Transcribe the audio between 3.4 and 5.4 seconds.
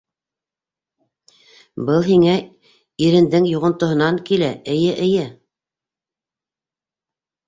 йоғонтоһонан килә, эйе, эйе!